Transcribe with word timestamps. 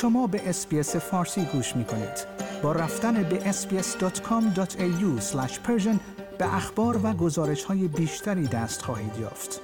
شما 0.00 0.26
به 0.26 0.48
اسپیس 0.48 0.96
فارسی 0.96 1.44
گوش 1.44 1.76
می 1.76 1.84
کنید. 1.84 2.26
با 2.62 2.72
رفتن 2.72 3.22
به 3.22 3.52
sbs.com.au 3.52 5.20
به 6.38 6.54
اخبار 6.54 7.00
و 7.06 7.12
گزارش 7.12 7.64
های 7.64 7.88
بیشتری 7.88 8.46
دست 8.46 8.82
خواهید 8.82 9.18
یافت. 9.18 9.60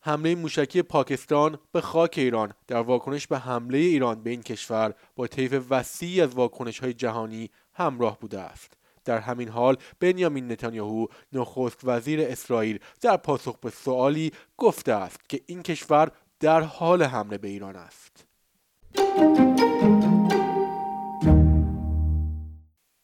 حمله 0.00 0.34
موشکی 0.34 0.82
پاکستان 0.82 1.58
به 1.72 1.80
خاک 1.80 2.14
ایران 2.16 2.52
در 2.66 2.80
واکنش 2.80 3.26
به 3.26 3.38
حمله 3.38 3.78
ایران 3.78 4.22
به 4.22 4.30
این 4.30 4.42
کشور 4.42 4.94
با 5.16 5.26
طیف 5.26 5.66
وسیعی 5.70 6.20
از 6.20 6.34
واکنش 6.34 6.78
های 6.78 6.94
جهانی 6.94 7.50
همراه 7.72 8.18
بوده 8.18 8.40
است. 8.40 8.76
در 9.04 9.18
همین 9.18 9.48
حال 9.48 9.76
بنیامین 10.00 10.52
نتانیاهو 10.52 11.06
نخست 11.32 11.80
وزیر 11.84 12.20
اسرائیل 12.20 12.78
در 13.00 13.16
پاسخ 13.16 13.58
به 13.58 13.70
سوالی 13.70 14.32
گفته 14.56 14.92
است 14.92 15.28
که 15.28 15.40
این 15.46 15.62
کشور 15.62 16.10
در 16.44 16.60
حال 16.60 17.02
حمله 17.02 17.38
به 17.38 17.48
ایران 17.48 17.76
است. 17.76 18.26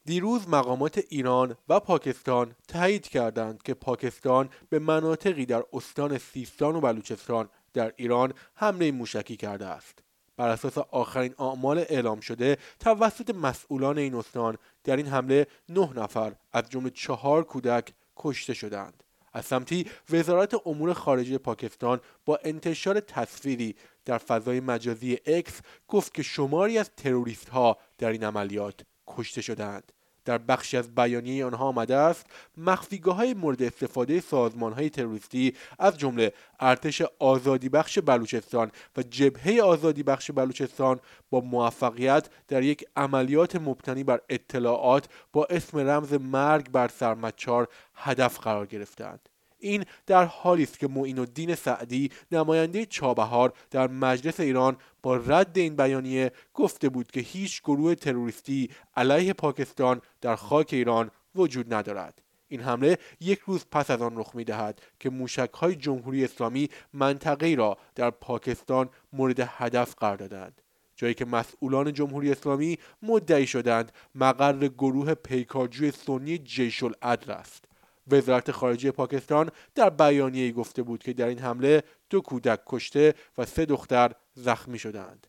دیروز 0.05 0.49
مقامات 0.49 1.01
ایران 1.09 1.57
و 1.69 1.81
پاکستان 1.81 2.55
تایید 2.69 3.09
کردند 3.09 3.63
که 3.63 3.75
پاکستان 3.75 4.49
به 4.69 4.79
مناطقی 4.79 5.47
در 5.47 5.63
استان 5.73 6.19
سیستان 6.19 6.77
و 6.77 6.81
بلوچستان 6.81 7.49
در 7.75 7.93
ایران 7.97 8.33
حمله 8.55 8.93
موشکی 8.93 9.37
کرده 9.37 9.67
است. 9.67 9.99
بر 10.37 10.49
اساس 10.49 10.79
آخرین 10.79 11.35
آمال 11.37 11.79
اعلام 11.79 12.21
شده 12.21 12.59
توسط 12.79 13.35
مسئولان 13.35 13.99
این 13.99 14.15
استان 14.15 14.59
در 14.85 14.97
این 14.97 15.07
حمله 15.07 15.47
نه 15.69 15.93
نفر 15.97 16.35
از 16.53 16.71
جمله 16.71 16.91
چهار 16.91 17.45
کودک 17.45 17.93
کشته 18.17 18.55
شدند. 18.55 19.05
از 19.33 19.45
سمتی 19.45 19.87
وزارت 20.11 20.67
امور 20.67 20.93
خارجه 20.93 21.39
پاکستان 21.39 22.01
با 22.25 22.39
انتشار 22.45 23.01
تصویری 23.01 23.77
در 24.05 24.19
فضای 24.19 24.61
مجازی 24.61 25.19
اکس 25.27 25.61
گفت 25.89 26.15
که 26.15 26.23
شماری 26.23 26.79
از 26.79 26.91
تروریست 26.97 27.49
ها 27.49 27.79
در 27.99 28.09
این 28.09 28.25
عملیات 28.25 28.81
کشته 29.07 29.43
شدند. 29.43 29.93
در 30.25 30.39
بخشی 30.39 30.77
از 30.77 30.95
بیانیه 30.95 31.47
آنها 31.47 31.65
آمده 31.65 31.97
است 31.97 32.27
مخفیگاه 32.57 33.17
های 33.17 33.35
مورد 33.35 33.63
استفاده 33.63 34.21
سازمان 34.21 34.73
های 34.73 34.91
تروریستی 34.91 35.55
از 35.79 35.99
جمله 35.99 36.33
ارتش 36.61 37.03
آزادی 37.19 37.69
بخش 37.69 37.99
بلوچستان 37.99 38.71
و 38.97 39.03
جبهه 39.03 39.63
آزادی 39.63 40.03
بخش 40.03 40.31
بلوچستان 40.31 41.01
با 41.31 41.41
موفقیت 41.41 42.29
در 42.49 42.63
یک 42.63 42.85
عملیات 42.97 43.57
مبتنی 43.57 44.05
بر 44.05 44.21
اطلاعات 44.29 45.09
با 45.33 45.47
اسم 45.51 45.79
رمز 45.79 46.13
مرگ 46.13 46.71
بر 46.71 46.89
سرمچار 46.89 47.69
هدف 47.95 48.39
قرار 48.39 48.67
گرفتند 48.67 49.29
این 49.61 49.85
در 50.07 50.25
حالی 50.25 50.63
است 50.63 50.79
که 50.79 50.89
معین 50.89 51.19
الدین 51.19 51.55
سعدی 51.55 52.11
نماینده 52.33 52.87
چابهار 52.87 53.53
در 53.71 53.89
مجلس 53.89 54.41
ایران 54.41 54.77
با 55.03 55.17
رد 55.17 55.59
این 55.59 55.77
بیانیه 55.77 56.33
گفته 56.55 56.89
بود 56.89 57.11
که 57.11 57.21
هیچ 57.21 57.63
گروه 57.63 57.95
تروریستی 57.95 58.71
علیه 58.97 59.33
پاکستان 59.33 60.01
در 60.21 60.37
خاک 60.37 60.69
ایران 60.73 61.11
وجود 61.35 61.75
ندارد. 61.75 62.23
این 62.49 62.61
حمله 62.61 62.99
یک 63.21 63.39
روز 63.39 63.65
پس 63.73 63.91
از 63.91 64.03
آن 64.03 64.19
رخ 64.19 64.35
می 64.35 64.45
دهد 64.45 64.81
که 65.01 65.11
موشک 65.11 65.51
های 65.55 65.75
جمهوری 65.75 66.25
اسلامی 66.25 66.69
منطقه 66.93 67.55
را 67.55 67.79
در 67.95 68.11
پاکستان 68.11 68.89
مورد 69.13 69.41
هدف 69.41 69.95
قرار 69.95 70.17
دادند. 70.17 70.63
جایی 70.97 71.15
که 71.15 71.25
مسئولان 71.25 71.93
جمهوری 71.93 72.33
اسلامی 72.33 72.79
مدعی 73.03 73.47
شدند 73.47 73.93
مقر 74.15 74.69
گروه 74.69 75.15
پیکارجوی 75.15 75.91
سنی 75.91 76.39
جیش 76.39 76.83
العدل 76.83 77.31
است. 77.31 77.70
وزارت 78.11 78.51
خارجه 78.51 78.91
پاکستان 78.91 79.51
در 79.75 79.91
بیانیه 79.91 80.53
گفته 80.53 80.83
بود 80.83 81.03
که 81.03 81.13
در 81.13 81.27
این 81.27 81.39
حمله 81.39 81.83
دو 82.11 82.21
کودک 82.21 82.61
کشته 82.67 83.15
و 83.39 83.47
سه 83.47 83.65
دختر 83.65 84.13
زخمی 84.35 84.79
شدند. 84.79 85.27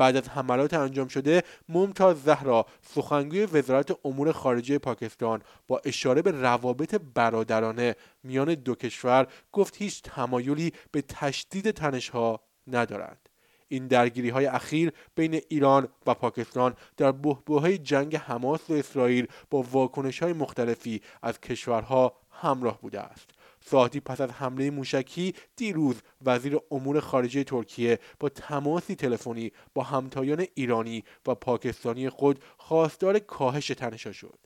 بعد 0.00 0.16
از 0.16 0.28
حملات 0.28 0.74
انجام 0.74 1.08
شده 1.08 1.42
ممتاز 1.68 2.22
زهرا 2.22 2.66
سخنگوی 2.82 3.46
وزارت 3.46 3.98
امور 4.04 4.32
خارجه 4.32 4.78
پاکستان 4.78 5.42
با 5.68 5.80
اشاره 5.84 6.22
به 6.22 6.30
روابط 6.30 6.94
برادرانه 7.14 7.96
میان 8.22 8.54
دو 8.54 8.74
کشور 8.74 9.26
گفت 9.52 9.76
هیچ 9.76 10.02
تمایلی 10.02 10.72
به 10.92 11.02
تشدید 11.02 11.70
تنشها 11.70 12.40
ندارند 12.66 13.29
این 13.72 13.86
درگیری 13.86 14.28
های 14.28 14.46
اخیر 14.46 14.92
بین 15.14 15.40
ایران 15.48 15.88
و 16.06 16.14
پاکستان 16.14 16.74
در 16.96 17.14
های 17.48 17.78
جنگ 17.78 18.16
حماس 18.16 18.70
و 18.70 18.72
اسرائیل 18.72 19.26
با 19.50 19.62
واکنش 19.62 20.22
های 20.22 20.32
مختلفی 20.32 21.02
از 21.22 21.40
کشورها 21.40 22.16
همراه 22.30 22.80
بوده 22.80 23.00
است. 23.00 23.30
ساعتی 23.64 24.00
پس 24.00 24.20
از 24.20 24.30
حمله 24.30 24.70
موشکی 24.70 25.34
دیروز 25.56 25.96
وزیر 26.24 26.58
امور 26.70 27.00
خارجه 27.00 27.44
ترکیه 27.44 27.98
با 28.20 28.28
تماسی 28.28 28.94
تلفنی 28.94 29.52
با 29.74 29.82
همتایان 29.82 30.46
ایرانی 30.54 31.04
و 31.26 31.34
پاکستانی 31.34 32.08
خود 32.08 32.44
خواستار 32.56 33.18
کاهش 33.18 33.66
تنشا 33.66 34.12
شد. 34.12 34.38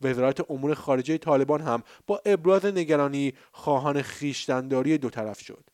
وزارت 0.00 0.50
امور 0.50 0.74
خارجه 0.74 1.18
طالبان 1.18 1.60
هم 1.60 1.82
با 2.06 2.22
ابراز 2.24 2.66
نگرانی 2.66 3.34
خواهان 3.52 4.02
خیشتنداری 4.02 4.98
دو 4.98 5.10
طرف 5.10 5.40
شد. 5.40 5.69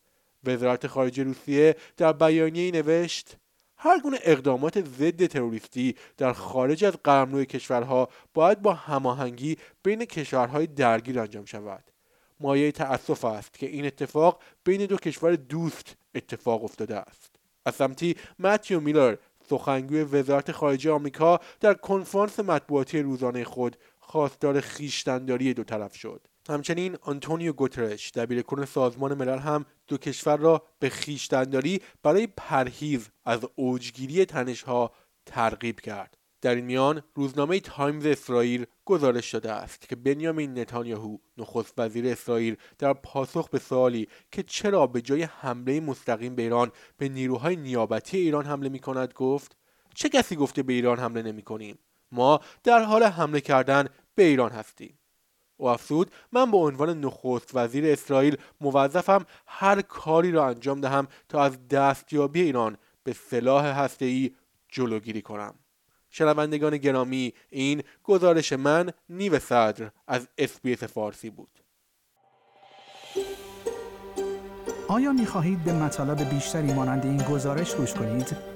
وزارت 0.47 0.87
خارجه 0.87 1.23
روسیه 1.23 1.77
در 1.97 2.12
بیانیه 2.12 2.71
نوشت 2.71 3.37
هر 3.79 4.01
گونه 4.01 4.19
اقدامات 4.23 4.84
ضد 4.84 5.27
تروریستی 5.27 5.95
در 6.17 6.33
خارج 6.33 6.84
از 6.84 6.93
قلمرو 7.05 7.45
کشورها 7.45 8.09
باید 8.34 8.62
با 8.62 8.75
هماهنگی 8.75 9.57
بین 9.83 10.05
کشورهای 10.05 10.67
درگیر 10.67 11.21
انجام 11.21 11.45
شود. 11.45 11.84
مایه 12.41 12.73
تأسف 12.73 13.25
است 13.25 13.59
که 13.59 13.67
این 13.67 13.87
اتفاق 13.87 14.43
بین 14.65 14.87
دو 14.87 14.97
کشور 14.97 15.37
دوست 15.37 15.97
اتفاق 16.15 16.65
افتاده 16.65 16.97
است. 16.97 17.37
از 17.65 17.75
سمتی 17.75 18.17
متیو 18.39 18.81
میلر 18.81 19.17
سخنگوی 19.51 20.03
وزارت 20.03 20.53
خارجه 20.53 20.91
آمریکا 20.91 21.41
در 21.61 21.75
کنفرانس 21.75 22.41
مطبوعاتی 22.41 23.03
روزانه 23.03 23.45
خود 23.45 23.77
خواستار 23.99 24.61
خیشتنداری 24.61 25.55
دو 25.55 25.65
طرف 25.65 25.97
شد. 25.97 26.27
همچنین 26.51 26.97
آنتونیو 27.03 27.53
گوترش 27.53 28.11
دبیرکل 28.11 28.65
سازمان 28.65 29.15
ملل 29.15 29.39
هم 29.39 29.67
دو 29.89 29.99
کشور 29.99 30.37
را 30.37 30.62
به 30.79 30.89
خیشتنداری 30.89 31.81
برای 32.03 32.27
پرهیز 32.27 33.09
از 33.25 33.41
اوجگیری 33.55 34.25
تنشها 34.25 34.93
ترغیب 35.27 35.81
کرد 35.81 36.17
در 36.41 36.55
این 36.55 36.65
میان 36.65 37.03
روزنامه 37.15 37.61
تایمز 37.61 38.07
اسرائیل 38.07 38.67
گزارش 38.84 39.34
داده 39.34 39.53
است 39.53 39.89
که 39.89 39.97
بنیامین 39.97 40.59
نتانیاهو 40.59 41.19
نخست 41.39 41.75
وزیر 41.79 42.07
اسرائیل 42.07 42.57
در 42.78 42.93
پاسخ 42.93 43.49
به 43.49 43.59
سوالی 43.59 44.09
که 44.33 44.43
چرا 44.43 44.87
به 44.87 45.01
جای 45.01 45.23
حمله 45.23 45.81
مستقیم 45.81 46.34
به 46.34 46.43
ایران 46.43 46.73
به 46.99 47.09
نیروهای 47.09 47.57
نیابتی 47.57 48.19
ایران 48.19 48.45
حمله 48.45 48.69
می 48.69 48.78
کند 48.78 49.13
گفت 49.13 49.57
چه 49.95 50.09
کسی 50.09 50.37
گفته 50.37 50.63
به 50.63 50.73
ایران 50.73 50.99
حمله 50.99 51.23
نمی 51.23 51.43
کنیم؟ 51.43 51.78
ما 52.13 52.41
در 52.65 52.83
حال 52.83 53.03
حمله 53.03 53.41
کردن 53.41 53.89
به 54.15 54.23
ایران 54.23 54.51
هستیم 54.51 54.99
او 55.56 55.69
افزود 55.69 56.11
من 56.33 56.50
به 56.50 56.56
عنوان 56.56 57.00
نخست 57.00 57.50
وزیر 57.55 57.93
اسرائیل 57.93 58.37
موظفم 58.61 59.27
هر 59.47 59.83
کاری 59.83 60.33
را 60.33 60.49
انجام 60.49 60.81
دهم 60.81 61.09
تا 61.28 61.43
از 61.43 61.69
دستیابی 61.69 62.43
ایران 62.43 62.77
به 63.05 63.12
سلاح 63.12 63.66
هسته‌ای 63.66 64.31
جلوگیری 64.69 65.22
کنم 65.22 65.55
شنوندگان 66.11 66.77
گرامی 66.77 67.33
این 67.50 67.83
گزارش 68.05 68.53
من 68.53 68.91
نیو 69.09 69.39
صدر 69.39 69.91
از 70.06 70.28
اس‌بی‌اس 70.38 70.84
فارسی 70.84 71.31
بود 71.31 71.61
آیا 74.89 75.12
می 75.12 75.27
خواهید 75.27 75.65
به 75.65 75.72
مطالب 75.72 76.31
بیشتری 76.31 76.72
مانند 76.72 77.05
این 77.05 77.22
گزارش 77.22 77.75
گوش 77.75 77.95
کنید؟ 77.95 78.56